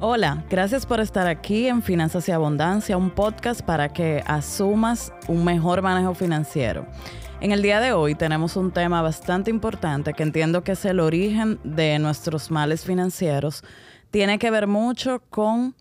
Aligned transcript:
Hola, 0.00 0.44
gracias 0.48 0.86
por 0.86 1.00
estar 1.00 1.26
aquí 1.26 1.66
en 1.66 1.82
Finanzas 1.82 2.28
y 2.28 2.30
Abundancia, 2.30 2.96
un 2.96 3.10
podcast 3.10 3.62
para 3.62 3.88
que 3.88 4.22
asumas 4.28 5.12
un 5.26 5.44
mejor 5.44 5.82
manejo 5.82 6.14
financiero. 6.14 6.86
En 7.40 7.50
el 7.50 7.62
día 7.62 7.80
de 7.80 7.92
hoy 7.92 8.14
tenemos 8.14 8.54
un 8.54 8.70
tema 8.70 9.02
bastante 9.02 9.50
importante 9.50 10.14
que 10.14 10.22
entiendo 10.22 10.62
que 10.62 10.72
es 10.72 10.84
el 10.84 11.00
origen 11.00 11.58
de 11.64 11.98
nuestros 11.98 12.52
males 12.52 12.84
financieros. 12.84 13.64
Tiene 14.12 14.38
que 14.38 14.52
ver 14.52 14.68
mucho 14.68 15.20
con 15.30 15.74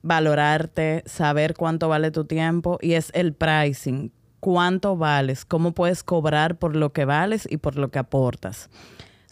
valorarte, 0.00 1.02
saber 1.04 1.52
cuánto 1.52 1.90
vale 1.90 2.10
tu 2.10 2.24
tiempo 2.24 2.78
y 2.80 2.94
es 2.94 3.10
el 3.12 3.34
pricing, 3.34 4.10
cuánto 4.40 4.96
vales, 4.96 5.44
cómo 5.44 5.72
puedes 5.72 6.02
cobrar 6.02 6.56
por 6.56 6.76
lo 6.76 6.94
que 6.94 7.04
vales 7.04 7.46
y 7.50 7.58
por 7.58 7.76
lo 7.76 7.90
que 7.90 7.98
aportas. 7.98 8.70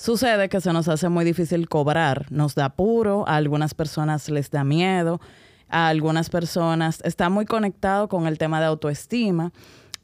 Sucede 0.02 0.48
que 0.48 0.60
se 0.60 0.72
nos 0.72 0.88
hace 0.88 1.08
muy 1.08 1.24
difícil 1.24 1.68
cobrar, 1.68 2.26
nos 2.32 2.56
da 2.56 2.64
apuro, 2.64 3.24
a 3.28 3.36
algunas 3.36 3.72
personas 3.72 4.28
les 4.28 4.50
da 4.50 4.64
miedo, 4.64 5.20
a 5.68 5.86
algunas 5.86 6.28
personas 6.28 7.00
está 7.04 7.28
muy 7.28 7.46
conectado 7.46 8.08
con 8.08 8.26
el 8.26 8.36
tema 8.36 8.58
de 8.58 8.66
autoestima 8.66 9.52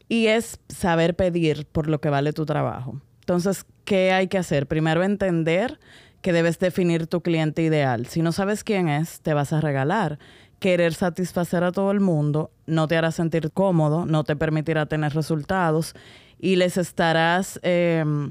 y 0.09 0.29
es 0.29 0.61
saber 0.69 1.17
pedir 1.17 1.67
por 1.67 1.89
lo 1.89 2.01
que 2.01 2.11
vale 2.11 2.33
tu 2.33 2.47
trabajo. 2.47 3.01
Entonces, 3.19 3.67
¿qué 3.85 4.13
hay 4.13 4.29
que 4.29 4.39
hacer? 4.39 4.69
Primero 4.69 5.03
entender 5.03 5.81
que 6.23 6.33
debes 6.33 6.61
definir 6.61 7.09
tu 7.09 7.21
cliente 7.21 7.63
ideal. 7.63 8.07
Si 8.07 8.23
no 8.23 8.31
sabes 8.31 8.63
quién 8.63 8.89
es, 8.89 9.21
te 9.21 9.35
vas 9.35 9.53
a 9.53 9.61
regalar. 9.61 10.21
Querer 10.61 10.95
satisfacer 10.95 11.65
a 11.65 11.73
todo 11.73 11.91
el 11.91 11.99
mundo 11.99 12.53
no 12.67 12.87
te 12.87 12.97
hará 12.97 13.11
sentir 13.11 13.51
cómodo, 13.51 14.07
no 14.07 14.23
te 14.23 14.37
permitirá 14.37 14.87
tener 14.87 15.13
resultados 15.13 15.95
y 16.39 16.55
les 16.55 16.77
estarás... 16.77 17.59
Em, 17.65 18.31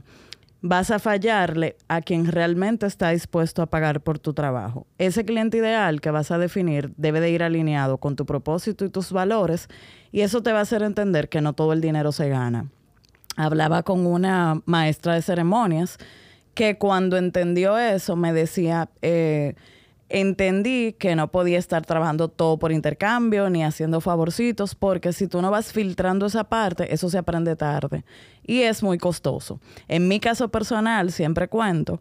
vas 0.67 0.91
a 0.91 0.99
fallarle 0.99 1.77
a 1.87 2.01
quien 2.01 2.25
realmente 2.25 2.85
está 2.85 3.09
dispuesto 3.09 3.61
a 3.61 3.67
pagar 3.67 4.01
por 4.01 4.19
tu 4.19 4.33
trabajo. 4.33 4.85
Ese 4.97 5.25
cliente 5.25 5.57
ideal 5.57 6.01
que 6.01 6.11
vas 6.11 6.31
a 6.31 6.37
definir 6.37 6.93
debe 6.97 7.19
de 7.19 7.29
ir 7.29 7.43
alineado 7.43 7.97
con 7.97 8.15
tu 8.15 8.25
propósito 8.25 8.85
y 8.85 8.89
tus 8.89 9.11
valores 9.11 9.67
y 10.11 10.21
eso 10.21 10.41
te 10.41 10.51
va 10.51 10.59
a 10.59 10.63
hacer 10.63 10.83
entender 10.83 11.29
que 11.29 11.41
no 11.41 11.53
todo 11.53 11.73
el 11.73 11.81
dinero 11.81 12.11
se 12.11 12.29
gana. 12.29 12.69
Hablaba 13.35 13.83
con 13.83 14.05
una 14.05 14.61
maestra 14.65 15.13
de 15.13 15.21
ceremonias 15.21 15.97
que 16.53 16.77
cuando 16.77 17.17
entendió 17.17 17.77
eso 17.77 18.15
me 18.15 18.33
decía, 18.33 18.89
eh, 19.01 19.53
entendí 20.09 20.93
que 20.93 21.15
no 21.15 21.29
podía 21.29 21.59
estar 21.59 21.85
trabajando 21.85 22.27
todo 22.27 22.57
por 22.57 22.71
intercambio 22.71 23.49
ni 23.49 23.63
haciendo 23.63 24.01
favorcitos, 24.01 24.75
porque 24.75 25.13
si 25.13 25.27
tú 25.27 25.41
no 25.41 25.51
vas 25.51 25.73
filtrando 25.73 26.25
esa 26.25 26.45
parte, 26.45 26.93
eso 26.93 27.09
se 27.09 27.17
aprende 27.17 27.55
tarde 27.55 28.03
y 28.43 28.61
es 28.61 28.81
muy 28.83 28.97
costoso. 28.97 29.59
En 29.87 30.07
mi 30.07 30.19
caso 30.19 30.49
personal, 30.49 31.11
siempre 31.11 31.47
cuento 31.47 31.99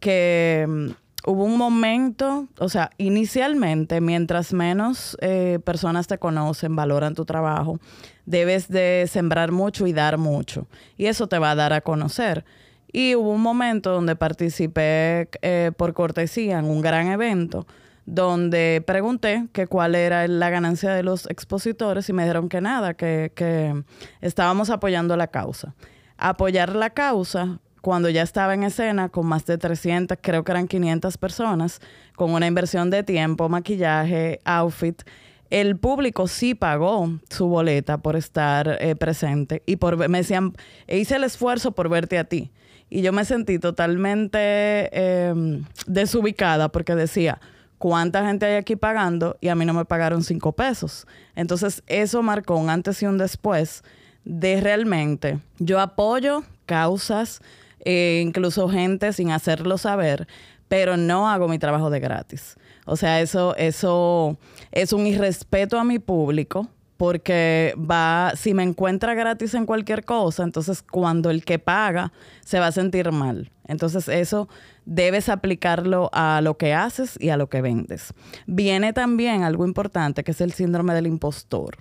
que 0.00 0.66
mm, 0.68 1.30
hubo 1.30 1.44
un 1.44 1.58
momento, 1.58 2.46
o 2.58 2.68
sea, 2.68 2.90
inicialmente, 2.98 4.00
mientras 4.00 4.52
menos 4.52 5.16
eh, 5.20 5.58
personas 5.64 6.06
te 6.06 6.18
conocen, 6.18 6.76
valoran 6.76 7.14
tu 7.14 7.24
trabajo, 7.24 7.80
debes 8.24 8.68
de 8.68 9.06
sembrar 9.08 9.52
mucho 9.52 9.86
y 9.86 9.92
dar 9.92 10.18
mucho. 10.18 10.66
Y 10.96 11.06
eso 11.06 11.26
te 11.26 11.38
va 11.38 11.50
a 11.50 11.54
dar 11.56 11.72
a 11.72 11.80
conocer. 11.80 12.44
Y 12.92 13.14
hubo 13.14 13.30
un 13.30 13.42
momento 13.42 13.92
donde 13.92 14.16
participé 14.16 15.28
eh, 15.42 15.72
por 15.76 15.92
cortesía 15.94 16.58
en 16.58 16.64
un 16.64 16.80
gran 16.80 17.08
evento 17.08 17.66
donde 18.06 18.82
pregunté 18.86 19.48
que 19.52 19.66
cuál 19.66 19.94
era 19.94 20.26
la 20.26 20.48
ganancia 20.48 20.90
de 20.92 21.02
los 21.02 21.28
expositores 21.28 22.08
y 22.08 22.14
me 22.14 22.22
dijeron 22.22 22.48
que 22.48 22.62
nada, 22.62 22.94
que, 22.94 23.32
que 23.34 23.84
estábamos 24.22 24.70
apoyando 24.70 25.14
la 25.16 25.26
causa. 25.26 25.74
Apoyar 26.16 26.74
la 26.74 26.88
causa 26.88 27.60
cuando 27.82 28.08
ya 28.08 28.22
estaba 28.22 28.54
en 28.54 28.64
escena 28.64 29.10
con 29.10 29.26
más 29.26 29.44
de 29.44 29.58
300, 29.58 30.18
creo 30.22 30.42
que 30.42 30.52
eran 30.52 30.68
500 30.68 31.18
personas, 31.18 31.80
con 32.16 32.32
una 32.32 32.46
inversión 32.46 32.88
de 32.88 33.02
tiempo, 33.02 33.48
maquillaje, 33.50 34.40
outfit, 34.44 35.02
el 35.50 35.78
público 35.78 36.28
sí 36.28 36.54
pagó 36.54 37.10
su 37.30 37.48
boleta 37.48 37.98
por 37.98 38.16
estar 38.16 38.76
eh, 38.80 38.94
presente 38.96 39.62
y 39.64 39.76
por 39.76 40.08
me 40.08 40.18
decían, 40.18 40.54
hice 40.86 41.16
el 41.16 41.24
esfuerzo 41.24 41.72
por 41.72 41.88
verte 41.88 42.18
a 42.18 42.24
ti. 42.24 42.52
Y 42.90 43.02
yo 43.02 43.12
me 43.12 43.24
sentí 43.24 43.58
totalmente 43.58 44.88
em, 44.92 45.64
desubicada 45.86 46.68
porque 46.70 46.94
decía, 46.94 47.40
¿cuánta 47.78 48.26
gente 48.26 48.46
hay 48.46 48.56
aquí 48.56 48.76
pagando? 48.76 49.36
Y 49.40 49.48
a 49.48 49.54
mí 49.54 49.64
no 49.64 49.74
me 49.74 49.84
pagaron 49.84 50.22
cinco 50.22 50.52
pesos. 50.52 51.06
Entonces 51.34 51.82
eso 51.86 52.22
marcó 52.22 52.56
un 52.56 52.70
antes 52.70 53.02
y 53.02 53.06
un 53.06 53.18
después 53.18 53.82
de 54.24 54.60
realmente, 54.60 55.38
yo 55.58 55.80
apoyo 55.80 56.42
causas, 56.66 57.40
eh, 57.80 58.22
incluso 58.22 58.68
gente 58.68 59.12
sin 59.12 59.30
hacerlo 59.30 59.78
saber, 59.78 60.26
pero 60.68 60.96
no 60.96 61.30
hago 61.30 61.48
mi 61.48 61.58
trabajo 61.58 61.88
de 61.88 62.00
gratis. 62.00 62.56
O 62.84 62.96
sea, 62.96 63.20
eso, 63.20 63.56
eso 63.56 64.38
es 64.70 64.92
un 64.92 65.06
irrespeto 65.06 65.78
a 65.78 65.84
mi 65.84 65.98
público 65.98 66.68
porque 66.98 67.74
va, 67.78 68.32
si 68.34 68.54
me 68.54 68.64
encuentra 68.64 69.14
gratis 69.14 69.54
en 69.54 69.66
cualquier 69.66 70.04
cosa, 70.04 70.42
entonces 70.42 70.82
cuando 70.82 71.30
el 71.30 71.44
que 71.44 71.60
paga 71.60 72.12
se 72.44 72.58
va 72.58 72.66
a 72.66 72.72
sentir 72.72 73.12
mal. 73.12 73.52
Entonces 73.68 74.08
eso 74.08 74.48
debes 74.84 75.28
aplicarlo 75.28 76.10
a 76.12 76.40
lo 76.42 76.58
que 76.58 76.74
haces 76.74 77.16
y 77.20 77.28
a 77.28 77.36
lo 77.36 77.48
que 77.48 77.62
vendes. 77.62 78.12
Viene 78.46 78.92
también 78.92 79.44
algo 79.44 79.64
importante 79.64 80.24
que 80.24 80.32
es 80.32 80.40
el 80.40 80.52
síndrome 80.52 80.92
del 80.92 81.06
impostor. 81.06 81.76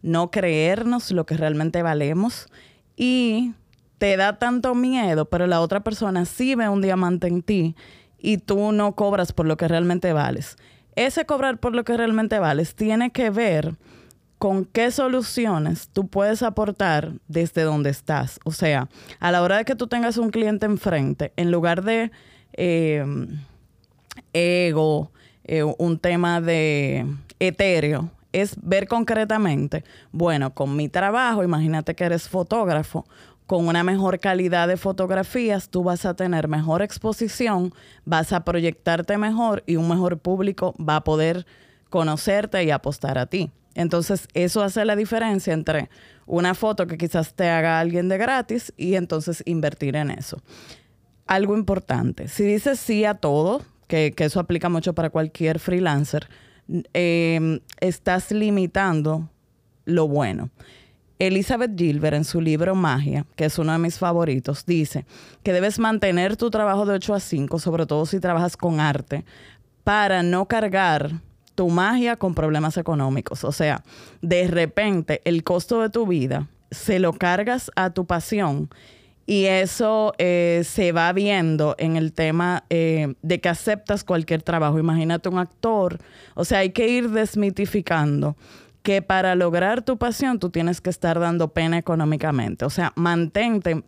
No 0.00 0.30
creernos 0.30 1.12
lo 1.12 1.26
que 1.26 1.36
realmente 1.36 1.82
valemos 1.82 2.46
y 2.96 3.52
te 3.98 4.16
da 4.16 4.38
tanto 4.38 4.74
miedo, 4.74 5.26
pero 5.26 5.46
la 5.46 5.60
otra 5.60 5.80
persona 5.80 6.24
sí 6.24 6.54
ve 6.54 6.70
un 6.70 6.80
diamante 6.80 7.26
en 7.26 7.42
ti 7.42 7.76
y 8.18 8.38
tú 8.38 8.72
no 8.72 8.94
cobras 8.94 9.32
por 9.32 9.44
lo 9.44 9.58
que 9.58 9.68
realmente 9.68 10.14
vales. 10.14 10.56
Ese 10.96 11.26
cobrar 11.26 11.58
por 11.58 11.74
lo 11.74 11.84
que 11.84 11.96
realmente 11.96 12.38
vales 12.38 12.74
tiene 12.74 13.10
que 13.10 13.28
ver 13.28 13.76
con 14.42 14.64
qué 14.64 14.90
soluciones 14.90 15.88
tú 15.92 16.08
puedes 16.08 16.42
aportar 16.42 17.12
desde 17.28 17.62
donde 17.62 17.90
estás. 17.90 18.40
O 18.42 18.50
sea, 18.50 18.88
a 19.20 19.30
la 19.30 19.40
hora 19.40 19.58
de 19.58 19.64
que 19.64 19.76
tú 19.76 19.86
tengas 19.86 20.16
un 20.16 20.30
cliente 20.30 20.66
enfrente, 20.66 21.32
en 21.36 21.52
lugar 21.52 21.84
de 21.84 22.10
eh, 22.54 23.04
ego, 24.32 25.12
eh, 25.44 25.62
un 25.62 25.96
tema 25.96 26.40
de 26.40 27.06
etéreo, 27.38 28.10
es 28.32 28.56
ver 28.60 28.88
concretamente, 28.88 29.84
bueno, 30.10 30.52
con 30.52 30.74
mi 30.74 30.88
trabajo, 30.88 31.44
imagínate 31.44 31.94
que 31.94 32.02
eres 32.02 32.28
fotógrafo, 32.28 33.06
con 33.46 33.68
una 33.68 33.84
mejor 33.84 34.18
calidad 34.18 34.66
de 34.66 34.76
fotografías, 34.76 35.68
tú 35.68 35.84
vas 35.84 36.04
a 36.04 36.14
tener 36.14 36.48
mejor 36.48 36.82
exposición, 36.82 37.72
vas 38.04 38.32
a 38.32 38.44
proyectarte 38.44 39.18
mejor 39.18 39.62
y 39.68 39.76
un 39.76 39.88
mejor 39.88 40.18
público 40.18 40.74
va 40.80 40.96
a 40.96 41.04
poder 41.04 41.46
conocerte 41.90 42.64
y 42.64 42.72
apostar 42.72 43.18
a 43.18 43.26
ti. 43.26 43.52
Entonces, 43.74 44.28
eso 44.34 44.62
hace 44.62 44.84
la 44.84 44.96
diferencia 44.96 45.52
entre 45.52 45.88
una 46.26 46.54
foto 46.54 46.86
que 46.86 46.98
quizás 46.98 47.34
te 47.34 47.48
haga 47.48 47.80
alguien 47.80 48.08
de 48.08 48.18
gratis 48.18 48.72
y 48.76 48.94
entonces 48.94 49.42
invertir 49.46 49.96
en 49.96 50.10
eso. 50.10 50.42
Algo 51.26 51.56
importante, 51.56 52.28
si 52.28 52.44
dices 52.44 52.78
sí 52.78 53.04
a 53.04 53.14
todo, 53.14 53.62
que, 53.86 54.14
eso 54.18 54.40
aplica 54.40 54.68
mucho 54.68 54.94
para 54.94 55.10
cualquier 55.10 55.58
freelancer, 55.58 56.28
em, 56.92 57.60
estás 57.80 58.30
limitando 58.30 59.28
lo 59.84 60.08
bueno. 60.08 60.50
Elizabeth 61.18 61.78
Gilbert 61.78 62.16
en 62.16 62.24
su 62.24 62.40
libro 62.40 62.74
Magia, 62.74 63.26
que 63.36 63.44
es 63.44 63.58
uno 63.58 63.72
de 63.72 63.78
mis 63.78 63.98
favoritos, 63.98 64.66
dice 64.66 65.06
que 65.42 65.52
debes 65.52 65.78
mantener 65.78 66.36
tu 66.36 66.50
trabajo 66.50 66.84
de 66.84 66.94
8 66.94 67.14
a 67.14 67.20
5, 67.20 67.58
sobre 67.58 67.86
todo 67.86 68.06
si 68.06 68.18
trabajas 68.18 68.56
con 68.56 68.80
arte, 68.80 69.24
para 69.84 70.22
no 70.22 70.46
cargar 70.46 71.20
tu 71.54 71.68
magia 71.68 72.16
con 72.16 72.34
problemas 72.34 72.76
económicos. 72.76 73.44
O 73.44 73.52
sea, 73.52 73.82
de 74.20 74.46
repente 74.48 75.20
el 75.24 75.44
costo 75.44 75.82
de 75.82 75.90
tu 75.90 76.06
vida 76.06 76.48
se 76.70 76.98
lo 76.98 77.12
cargas 77.12 77.70
a 77.76 77.90
tu 77.90 78.06
pasión 78.06 78.70
y 79.26 79.44
eso 79.44 80.14
eh, 80.18 80.62
se 80.64 80.92
va 80.92 81.12
viendo 81.12 81.76
en 81.78 81.96
el 81.96 82.12
tema 82.12 82.64
eh, 82.70 83.14
de 83.22 83.40
que 83.40 83.48
aceptas 83.48 84.04
cualquier 84.04 84.42
trabajo. 84.42 84.78
Imagínate 84.78 85.28
un 85.28 85.38
actor. 85.38 85.98
O 86.34 86.44
sea, 86.44 86.58
hay 86.58 86.70
que 86.70 86.88
ir 86.88 87.10
desmitificando 87.10 88.36
que 88.82 89.00
para 89.00 89.34
lograr 89.34 89.82
tu 89.82 89.96
pasión 89.96 90.38
tú 90.38 90.50
tienes 90.50 90.80
que 90.80 90.90
estar 90.90 91.20
dando 91.20 91.48
pena 91.48 91.78
económicamente. 91.78 92.64
O 92.64 92.70
sea, 92.70 92.92
mantente, 92.96 93.84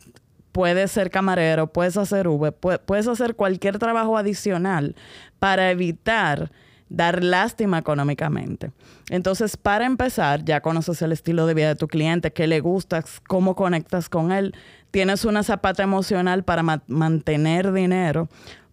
puedes 0.52 0.92
ser 0.92 1.10
camarero, 1.10 1.72
puedes 1.72 1.96
hacer 1.96 2.28
V, 2.28 2.52
puedes 2.52 3.08
hacer 3.08 3.34
cualquier 3.34 3.78
trabajo 3.78 4.16
adicional 4.16 4.94
para 5.40 5.72
evitar 5.72 6.52
dar 6.96 7.22
lástima 7.22 7.78
económicamente. 7.78 8.70
Entonces, 9.10 9.56
para 9.56 9.86
empezar, 9.86 10.44
ya 10.44 10.60
conoces 10.60 11.02
el 11.02 11.12
estilo 11.12 11.46
de 11.46 11.54
vida 11.54 11.68
de 11.68 11.76
tu 11.76 11.88
cliente, 11.88 12.32
qué 12.32 12.46
le 12.46 12.60
gustas, 12.60 13.20
cómo 13.26 13.54
conectas 13.54 14.08
con 14.08 14.32
él, 14.32 14.54
tienes 14.90 15.24
una 15.24 15.42
zapata 15.42 15.82
emocional 15.82 16.44
para 16.44 16.62
mantener 16.86 17.72
dinero, 17.72 18.28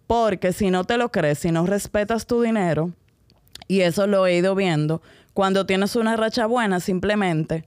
porque 0.06 0.52
si 0.52 0.70
no 0.70 0.84
te 0.84 0.96
lo 0.96 1.10
crees, 1.10 1.40
si 1.40 1.50
no 1.50 1.66
respetas 1.66 2.26
tu 2.26 2.42
dinero, 2.42 2.92
y 3.68 3.80
eso 3.80 4.06
lo 4.06 4.26
he 4.26 4.36
ido 4.36 4.54
viendo, 4.54 5.02
cuando 5.34 5.66
tienes 5.66 5.96
una 5.96 6.16
racha 6.16 6.46
buena, 6.46 6.80
simplemente 6.80 7.64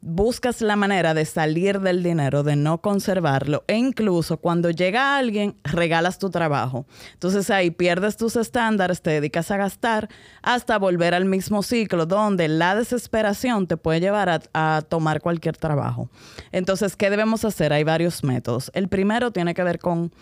buscas 0.00 0.60
la 0.60 0.76
manera 0.76 1.12
de 1.12 1.24
salir 1.24 1.80
del 1.80 2.02
dinero, 2.02 2.42
de 2.42 2.54
no 2.54 2.78
conservarlo 2.80 3.64
e 3.66 3.76
incluso 3.76 4.36
cuando 4.36 4.70
llega 4.70 5.16
alguien, 5.16 5.56
regalas 5.64 6.18
tu 6.18 6.30
trabajo. 6.30 6.86
Entonces 7.14 7.50
ahí 7.50 7.70
pierdes 7.70 8.16
tus 8.16 8.36
estándares, 8.36 9.02
te 9.02 9.10
dedicas 9.10 9.50
a 9.50 9.56
gastar 9.56 10.08
hasta 10.42 10.78
volver 10.78 11.14
al 11.14 11.24
mismo 11.24 11.62
ciclo 11.62 12.06
donde 12.06 12.48
la 12.48 12.76
desesperación 12.76 13.66
te 13.66 13.76
puede 13.76 14.00
llevar 14.00 14.42
a, 14.52 14.82
tomar 14.88 15.20
cualquier 15.20 15.56
trabajo. 15.56 16.08
Entonces, 16.52 16.94
¿qué 16.94 17.10
debemos 17.10 17.44
hacer? 17.44 17.72
Hay 17.72 17.84
varios 17.84 18.22
métodos. 18.22 18.70
El 18.74 18.88
primero 18.88 19.32
tiene 19.32 19.54
que 19.54 19.62
ver 19.62 19.78
con 19.78 20.12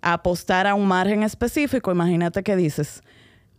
apostar 0.00 0.66
a 0.66 0.74
un 0.74 0.86
margen 0.86 1.22
específico. 1.22 1.92
Imagínate 1.92 2.42
que 2.42 2.56
dices, 2.56 3.02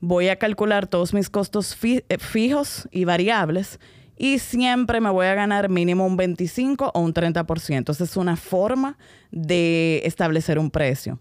voy 0.02 0.28
a 0.28 0.38
calcular 0.38 0.88
todos 0.88 1.14
mis 1.14 1.30
costos 1.30 1.78
eh, 1.84 2.04
fijos 2.20 2.88
y 2.92 3.06
variables 3.06 3.80
y 4.18 4.40
siempre 4.40 5.02
me 5.02 5.10
voy 5.10 5.26
a 5.26 5.34
ganar 5.34 5.70
mínimo 5.70 6.06
un 6.06 6.18
25 6.18 6.92
o 6.94 7.00
un 7.00 7.14
30%. 7.14 7.90
Esa 7.90 8.04
es 8.04 8.18
una 8.18 8.36
forma 8.36 8.98
de 9.32 10.02
establecer 10.06 10.60
un 10.60 10.70
precio. 10.70 11.20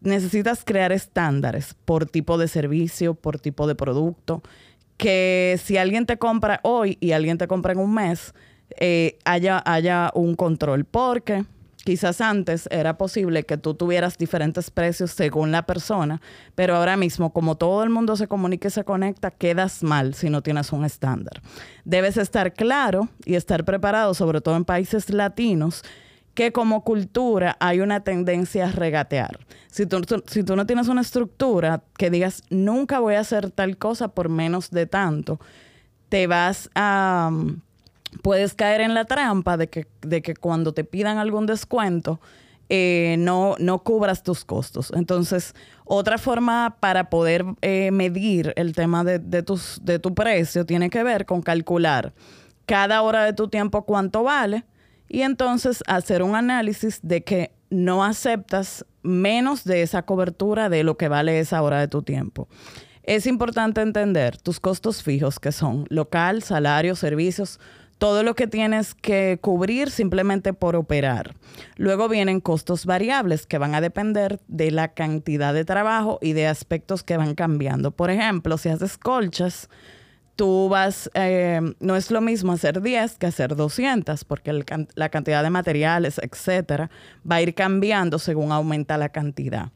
Necesitas 0.00 0.64
crear 0.64 0.92
estándares 0.92 1.74
por 1.84 2.06
tipo 2.06 2.38
de 2.38 2.48
servicio, 2.48 3.14
por 3.14 3.38
tipo 3.38 3.66
de 3.66 3.74
producto, 3.74 4.42
que 4.96 5.58
si 5.62 5.76
alguien 5.76 6.06
te 6.06 6.18
compra 6.18 6.60
hoy 6.62 6.98
y 7.00 7.12
alguien 7.12 7.38
te 7.38 7.48
compra 7.48 7.72
en 7.72 7.78
un 7.78 7.94
mes, 7.94 8.34
eh, 8.78 9.18
haya, 9.24 9.62
haya 9.64 10.10
un 10.14 10.34
control. 10.34 10.84
Porque 10.84 11.44
Quizás 11.84 12.22
antes 12.22 12.66
era 12.70 12.96
posible 12.96 13.44
que 13.44 13.58
tú 13.58 13.74
tuvieras 13.74 14.16
diferentes 14.16 14.70
precios 14.70 15.10
según 15.10 15.52
la 15.52 15.66
persona, 15.66 16.22
pero 16.54 16.76
ahora 16.76 16.96
mismo, 16.96 17.34
como 17.34 17.56
todo 17.56 17.84
el 17.84 17.90
mundo 17.90 18.16
se 18.16 18.26
comunica 18.26 18.68
y 18.68 18.70
se 18.70 18.84
conecta, 18.84 19.30
quedas 19.30 19.82
mal 19.82 20.14
si 20.14 20.30
no 20.30 20.42
tienes 20.42 20.72
un 20.72 20.86
estándar. 20.86 21.42
Debes 21.84 22.16
estar 22.16 22.54
claro 22.54 23.08
y 23.26 23.34
estar 23.34 23.66
preparado, 23.66 24.14
sobre 24.14 24.40
todo 24.40 24.56
en 24.56 24.64
países 24.64 25.10
latinos, 25.10 25.82
que 26.32 26.52
como 26.52 26.84
cultura 26.84 27.56
hay 27.60 27.80
una 27.80 28.00
tendencia 28.00 28.66
a 28.66 28.72
regatear. 28.72 29.38
Si 29.70 29.86
tú, 29.86 30.56
no 30.56 30.66
tienes 30.66 30.88
una 30.88 31.02
estructura 31.02 31.82
que 31.98 32.10
digas, 32.10 32.44
nunca 32.48 32.98
voy 32.98 33.14
a 33.16 33.20
hacer 33.20 33.50
tal 33.50 33.76
cosa 33.76 34.08
por 34.08 34.30
menos 34.30 34.70
de 34.70 34.86
tanto, 34.86 35.38
te 36.08 36.26
vas 36.26 36.70
a 36.74 37.30
puedes 38.22 38.54
caer 38.54 38.80
en 38.80 38.94
la 38.94 39.04
trampa 39.04 39.56
de 39.56 39.68
que, 39.68 39.86
de 40.02 40.22
que 40.22 40.34
cuando 40.34 40.72
te 40.72 40.84
pidan 40.84 41.18
algún 41.18 41.46
descuento, 41.46 42.20
eh, 42.70 43.16
no, 43.18 43.56
no 43.58 43.82
cubras 43.82 44.22
tus 44.22 44.44
costos. 44.44 44.90
Entonces, 44.96 45.54
otra 45.84 46.16
forma 46.16 46.78
para 46.80 47.10
poder 47.10 47.44
eh, 47.60 47.90
medir 47.90 48.54
el 48.56 48.74
tema 48.74 49.04
de, 49.04 49.42
tus, 49.42 49.80
de 49.82 49.98
tu 49.98 50.14
precio 50.14 50.64
tiene 50.64 50.88
que 50.88 51.02
ver 51.02 51.26
con 51.26 51.42
calcular 51.42 52.14
cada 52.66 53.02
hora 53.02 53.24
de 53.24 53.34
tu 53.34 53.48
tiempo 53.48 53.84
cuánto 53.84 54.22
vale 54.22 54.64
y 55.08 55.20
entonces 55.20 55.82
hacer 55.86 56.22
un 56.22 56.34
análisis 56.34 57.00
de 57.02 57.22
que 57.22 57.52
no 57.68 58.02
aceptas 58.02 58.86
menos 59.02 59.64
de 59.64 59.82
esa 59.82 60.02
cobertura 60.02 60.70
de 60.70 60.84
lo 60.84 60.96
que 60.96 61.08
vale 61.08 61.38
esa 61.38 61.60
hora 61.60 61.80
de 61.80 61.88
tu 61.88 62.02
tiempo. 62.02 62.48
Es 63.02 63.26
importante 63.26 63.82
entender 63.82 64.38
tus 64.38 64.60
costos 64.60 65.02
fijos 65.02 65.38
que 65.38 65.52
son 65.52 65.84
local, 65.90 66.42
salario, 66.42 66.96
servicios, 66.96 67.60
todo 67.98 68.22
lo 68.22 68.34
que 68.34 68.46
tienes 68.46 68.94
que 68.94 69.38
cubrir 69.40 69.90
simplemente 69.90 70.52
por 70.52 70.76
operar. 70.76 71.34
Luego 71.76 72.08
vienen 72.08 72.40
costos 72.40 72.86
variables 72.86 73.46
que 73.46 73.58
van 73.58 73.74
a 73.74 73.80
depender 73.80 74.40
de 74.48 74.70
la 74.70 74.88
cantidad 74.88 75.54
de 75.54 75.64
trabajo 75.64 76.18
y 76.20 76.32
de 76.32 76.46
aspectos 76.46 77.02
que 77.02 77.16
van 77.16 77.34
cambiando. 77.34 77.90
Por 77.90 78.10
ejemplo, 78.10 78.58
si 78.58 78.68
haces 78.68 78.98
colchas, 78.98 79.68
tú 80.36 80.68
vas, 80.68 81.10
eh, 81.14 81.60
no 81.80 81.96
es 81.96 82.10
lo 82.10 82.20
mismo 82.20 82.52
hacer 82.52 82.82
10 82.82 83.18
que 83.18 83.26
hacer 83.26 83.54
200, 83.54 84.24
porque 84.24 84.64
la 84.94 85.08
cantidad 85.08 85.42
de 85.42 85.50
materiales, 85.50 86.18
etcétera, 86.18 86.90
va 87.30 87.36
a 87.36 87.42
ir 87.42 87.54
cambiando 87.54 88.18
según 88.18 88.52
aumenta 88.52 88.98
la 88.98 89.10
cantidad. 89.10 89.70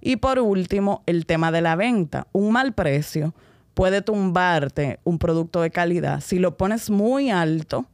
Y 0.00 0.16
por 0.16 0.38
último, 0.38 1.02
el 1.06 1.26
tema 1.26 1.50
de 1.50 1.62
la 1.62 1.76
venta. 1.76 2.26
Un 2.32 2.52
mal 2.52 2.72
precio 2.74 3.34
puede 3.74 4.02
tumbarte 4.02 5.00
un 5.04 5.18
producto 5.18 5.60
de 5.60 5.70
calidad. 5.70 6.20
Si 6.20 6.38
lo 6.38 6.56
pones 6.56 6.90
muy 6.90 7.30
alto, 7.30 7.86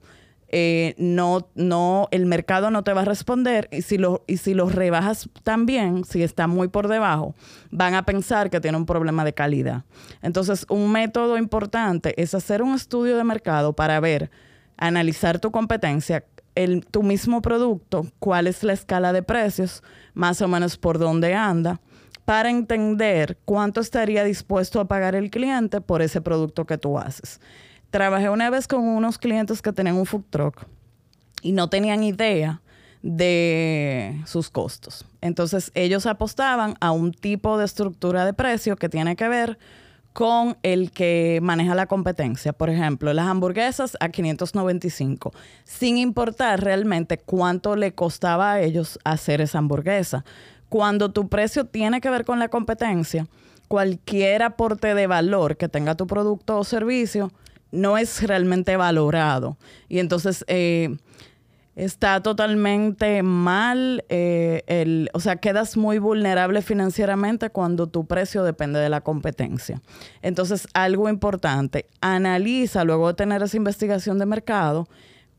eh, 0.52 0.94
no, 0.98 1.48
no, 1.54 2.08
el 2.10 2.26
mercado 2.26 2.70
no 2.70 2.82
te 2.82 2.92
va 2.92 3.02
a 3.02 3.04
responder 3.04 3.68
y 3.70 3.82
si, 3.82 3.98
lo, 3.98 4.24
y 4.26 4.38
si 4.38 4.52
los 4.52 4.74
rebajas 4.74 5.28
también, 5.44 6.04
si 6.04 6.22
está 6.22 6.48
muy 6.48 6.68
por 6.68 6.88
debajo, 6.88 7.34
van 7.70 7.94
a 7.94 8.04
pensar 8.04 8.50
que 8.50 8.60
tiene 8.60 8.76
un 8.76 8.86
problema 8.86 9.24
de 9.24 9.32
calidad. 9.32 9.84
Entonces, 10.22 10.66
un 10.68 10.90
método 10.90 11.38
importante 11.38 12.20
es 12.20 12.34
hacer 12.34 12.62
un 12.62 12.74
estudio 12.74 13.16
de 13.16 13.24
mercado 13.24 13.74
para 13.74 14.00
ver, 14.00 14.30
analizar 14.76 15.38
tu 15.38 15.52
competencia, 15.52 16.24
el, 16.56 16.84
tu 16.84 17.04
mismo 17.04 17.42
producto, 17.42 18.06
cuál 18.18 18.48
es 18.48 18.64
la 18.64 18.72
escala 18.72 19.12
de 19.12 19.22
precios, 19.22 19.84
más 20.14 20.42
o 20.42 20.48
menos 20.48 20.76
por 20.76 20.98
dónde 20.98 21.32
anda 21.32 21.80
para 22.30 22.48
entender 22.48 23.38
cuánto 23.44 23.80
estaría 23.80 24.22
dispuesto 24.22 24.78
a 24.78 24.84
pagar 24.84 25.16
el 25.16 25.32
cliente 25.32 25.80
por 25.80 26.00
ese 26.00 26.20
producto 26.20 26.64
que 26.64 26.78
tú 26.78 26.96
haces. 26.96 27.40
Trabajé 27.90 28.30
una 28.30 28.50
vez 28.50 28.68
con 28.68 28.86
unos 28.86 29.18
clientes 29.18 29.60
que 29.60 29.72
tenían 29.72 29.96
un 29.96 30.06
food 30.06 30.22
truck 30.30 30.64
y 31.42 31.50
no 31.50 31.68
tenían 31.68 32.04
idea 32.04 32.62
de 33.02 34.22
sus 34.26 34.48
costos. 34.48 35.04
Entonces 35.20 35.72
ellos 35.74 36.06
apostaban 36.06 36.76
a 36.78 36.92
un 36.92 37.12
tipo 37.12 37.58
de 37.58 37.64
estructura 37.64 38.24
de 38.24 38.32
precio 38.32 38.76
que 38.76 38.88
tiene 38.88 39.16
que 39.16 39.26
ver 39.26 39.58
con 40.12 40.56
el 40.62 40.92
que 40.92 41.40
maneja 41.42 41.74
la 41.74 41.86
competencia. 41.86 42.52
Por 42.52 42.70
ejemplo, 42.70 43.12
las 43.12 43.26
hamburguesas 43.26 43.96
a 43.98 44.08
595, 44.08 45.32
sin 45.64 45.98
importar 45.98 46.62
realmente 46.62 47.18
cuánto 47.18 47.74
le 47.74 47.92
costaba 47.92 48.52
a 48.52 48.60
ellos 48.60 49.00
hacer 49.02 49.40
esa 49.40 49.58
hamburguesa. 49.58 50.24
Cuando 50.70 51.10
tu 51.10 51.28
precio 51.28 51.66
tiene 51.66 52.00
que 52.00 52.08
ver 52.08 52.24
con 52.24 52.38
la 52.38 52.48
competencia, 52.48 53.26
cualquier 53.68 54.42
aporte 54.42 54.94
de 54.94 55.06
valor 55.06 55.56
que 55.56 55.68
tenga 55.68 55.96
tu 55.96 56.06
producto 56.06 56.58
o 56.58 56.64
servicio 56.64 57.30
no 57.72 57.98
es 57.98 58.22
realmente 58.22 58.76
valorado. 58.76 59.58
Y 59.88 59.98
entonces 59.98 60.44
eh, 60.48 60.96
está 61.76 62.22
totalmente 62.22 63.22
mal, 63.22 64.04
eh, 64.08 65.06
o 65.12 65.20
sea, 65.20 65.36
quedas 65.36 65.76
muy 65.76 65.98
vulnerable 65.98 66.62
financieramente 66.62 67.50
cuando 67.50 67.86
tu 67.86 68.06
precio 68.06 68.44
depende 68.44 68.78
de 68.78 68.90
la 68.90 69.00
competencia. 69.00 69.82
Entonces, 70.22 70.68
algo 70.72 71.08
importante, 71.08 71.86
analiza 72.00 72.84
luego 72.84 73.08
de 73.08 73.14
tener 73.14 73.42
esa 73.42 73.56
investigación 73.56 74.18
de 74.18 74.26
mercado 74.26 74.88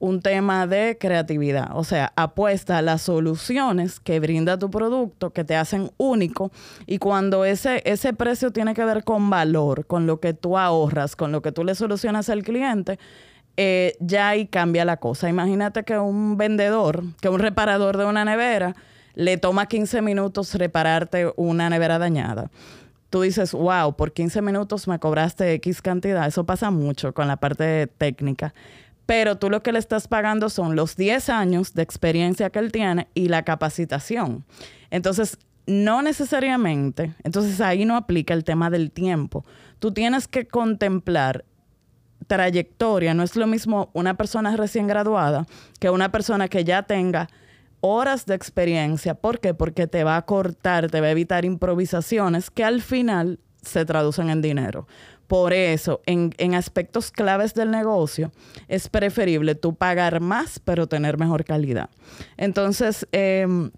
un 0.02 0.22
tema 0.22 0.66
de 0.66 0.98
creatividad, 1.00 1.70
o 1.76 1.84
sea, 1.84 2.12
apuesta 2.16 2.80
a 2.80 2.82
las 2.82 3.04
soluciones 3.04 4.00
que 4.00 4.20
brinda 4.20 4.58
tu 4.58 4.72
producto, 4.72 5.30
que 5.30 5.44
te 5.44 5.56
hacen 5.56 5.92
único, 5.98 6.52
y 6.88 6.98
cuando 6.98 7.46
ese, 7.46 7.84
ese 7.86 8.12
precio 8.14 8.52
tiene 8.52 8.74
que 8.74 8.84
ver 8.84 9.04
con 9.04 9.30
valor, 9.30 9.86
con 9.86 10.08
lo 10.08 10.20
que 10.20 10.34
tú 10.34 10.58
ahorras, 10.58 11.16
con 11.16 11.32
lo 11.32 11.44
que 11.44 11.52
tú 11.52 11.64
le 11.64 11.76
solucionas 11.76 12.30
al 12.30 12.42
cliente, 12.42 12.98
eh, 13.58 13.96
ya 14.00 14.30
ahí 14.30 14.48
cambia 14.48 14.86
la 14.86 14.98
cosa. 14.98 15.30
Imagínate 15.30 15.84
que 15.84 16.00
un 16.00 16.36
vendedor, 16.36 17.04
que 17.22 17.30
un 17.30 17.40
reparador 17.40 17.98
de 17.98 18.06
una 18.06 18.26
nevera, 18.26 18.76
le 19.14 19.38
toma 19.38 19.68
15 19.68 20.02
minutos 20.02 20.56
repararte 20.56 21.32
una 21.36 21.70
nevera 21.70 22.00
dañada 22.00 22.50
tú 23.12 23.22
dices, 23.22 23.52
wow, 23.52 23.94
por 23.94 24.14
15 24.14 24.42
minutos 24.42 24.88
me 24.88 24.98
cobraste 24.98 25.54
X 25.56 25.82
cantidad. 25.82 26.26
Eso 26.26 26.46
pasa 26.46 26.72
mucho 26.72 27.14
con 27.14 27.28
la 27.28 27.36
parte 27.36 27.88
técnica 27.88 28.54
pero 29.12 29.36
tú 29.36 29.50
lo 29.50 29.62
que 29.62 29.74
le 29.74 29.80
estás 29.80 30.08
pagando 30.08 30.50
son 30.50 30.78
los 30.78 30.96
10 30.96 31.28
años 31.32 31.74
de 31.74 31.82
experiencia 31.82 32.50
que 32.50 32.60
él 32.60 32.72
tiene 32.72 33.10
y 33.14 33.28
la 33.28 33.44
capacitación. 33.44 34.46
Entonces, 34.90 35.38
no 35.68 36.02
necesariamente, 36.02 37.14
entonces 37.26 37.60
ahí 37.60 37.84
no 37.84 37.98
aplica 37.98 38.34
el 38.34 38.46
tema 38.46 38.70
del 38.70 38.90
tiempo. 38.90 39.44
Tú 39.80 39.92
tienes 39.92 40.30
que 40.30 40.48
contemplar 40.48 41.44
trayectoria, 42.28 43.14
no 43.14 43.24
es 43.24 43.36
lo 43.36 43.48
mismo 43.48 43.90
una 43.92 44.14
persona 44.14 44.56
recién 44.56 44.88
graduada 44.88 45.46
que 45.82 45.90
una 45.90 46.10
persona 46.10 46.48
que 46.48 46.64
ya 46.64 46.84
tenga 46.84 47.28
horas 47.82 48.26
de 48.26 48.36
experiencia. 48.36 49.16
¿Por 49.16 49.42
qué? 49.42 49.54
Porque 49.54 49.88
te 49.88 50.06
va 50.06 50.16
a 50.16 50.26
cortar, 50.26 50.90
te 50.90 51.02
va 51.02 51.08
a 51.08 51.12
evitar 51.12 51.44
improvisaciones 51.44 52.50
que 52.50 52.64
al 52.64 52.82
final 52.82 53.42
se 53.62 53.84
traducen 53.84 54.30
en 54.30 54.42
dinero. 54.42 54.88
Por 55.32 55.54
eso, 55.54 56.02
en, 56.08 56.56
aspectos 56.56 57.10
claves 57.10 57.54
del 57.54 57.72
negocio, 57.72 58.34
es 58.68 58.90
preferible 58.90 59.56
tú 59.56 59.76
pagar 59.76 60.20
más, 60.20 60.60
pero 60.60 60.88
tener 60.88 61.18
mejor 61.18 61.46
calidad. 61.46 61.90
Entonces, 62.36 63.08
em, 63.14 63.72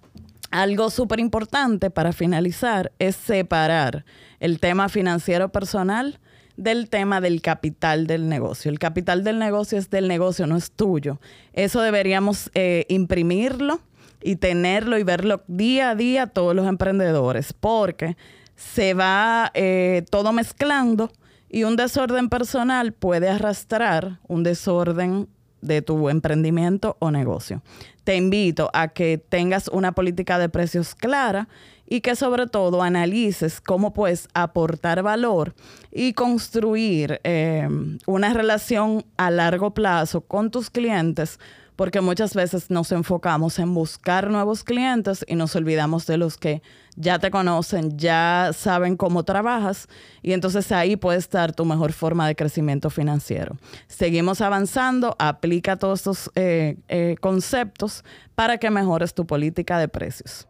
algo 0.49 0.89
súper 0.89 1.19
importante 1.19 1.91
para 1.91 2.11
finalizar 2.11 2.91
es 2.97 3.15
separar 3.15 4.03
el 4.39 4.59
tema 4.59 4.89
financiero 4.89 5.51
personal 5.51 6.19
del 6.57 6.89
tema 6.89 7.21
del 7.21 7.39
capital 7.43 8.07
del 8.07 8.29
negocio. 8.29 8.71
El 8.71 8.79
capital 8.79 9.23
del 9.23 9.37
negocio 9.37 9.77
es 9.77 9.91
del 9.91 10.07
negocio, 10.07 10.47
no 10.47 10.57
es 10.57 10.71
tuyo. 10.71 11.21
Eso 11.53 11.81
deberíamos 11.81 12.49
eh, 12.55 12.87
imprimirlo 12.89 13.79
y 14.23 14.37
tenerlo 14.37 14.97
y 14.97 15.03
verlo 15.03 15.43
día 15.45 15.91
a 15.91 15.95
día 15.95 16.25
todos 16.25 16.55
los 16.55 16.65
emprendedores, 16.65 17.53
porque 17.53 18.17
se 18.55 18.95
va 18.95 19.51
eh, 19.53 20.03
todo 20.09 20.33
mezclando 20.33 21.11
y 21.53 21.65
un 21.65 21.75
desorden 21.75 22.29
personal 22.29 22.93
puede 22.93 23.29
arrastrar 23.29 24.19
un 24.27 24.41
desorden 24.41 25.29
de 25.61 25.83
tu 25.83 26.09
emprendimiento 26.09 26.97
o 26.97 27.11
negocio. 27.11 27.61
Te 28.03 28.15
invito 28.15 28.71
a 28.73 28.87
que 28.87 29.19
tengas 29.19 29.67
una 29.67 29.91
política 29.91 30.39
de 30.39 30.49
precios 30.49 30.95
clara 30.95 31.47
y 31.85 32.01
que 32.01 32.15
sobre 32.15 32.47
todo 32.47 32.81
analices 32.81 33.61
cómo 33.61 33.93
puedes 33.93 34.27
aportar 34.33 35.03
valor 35.03 35.53
y 35.91 36.13
construir 36.13 37.21
eh, 37.23 37.69
una 38.07 38.33
relación 38.33 39.05
a 39.17 39.29
largo 39.29 39.75
plazo 39.75 40.21
con 40.21 40.49
tus 40.49 40.71
clientes 40.71 41.39
porque 41.75 42.01
muchas 42.01 42.33
veces 42.33 42.69
nos 42.69 42.91
enfocamos 42.91 43.59
en 43.59 43.73
buscar 43.73 44.29
nuevos 44.29 44.63
clientes 44.63 45.25
y 45.27 45.35
nos 45.35 45.55
olvidamos 45.55 46.05
de 46.05 46.17
los 46.17 46.37
que 46.37 46.61
ya 46.95 47.19
te 47.19 47.31
conocen, 47.31 47.97
ya 47.97 48.51
saben 48.53 48.97
cómo 48.97 49.23
trabajas 49.23 49.87
y 50.21 50.33
entonces 50.33 50.71
ahí 50.71 50.95
puede 50.95 51.17
estar 51.17 51.53
tu 51.53 51.65
mejor 51.65 51.91
forma 51.91 52.27
de 52.27 52.35
crecimiento 52.35 52.89
financiero. 52.89 53.57
Seguimos 53.87 54.41
avanzando, 54.41 55.15
aplica 55.17 55.77
todos 55.77 55.99
estos 55.99 56.31
eh, 56.35 56.77
eh, 56.87 57.15
conceptos 57.19 58.03
para 58.35 58.57
que 58.57 58.69
mejores 58.69 59.13
tu 59.13 59.25
política 59.25 59.79
de 59.79 59.87
precios. 59.87 60.47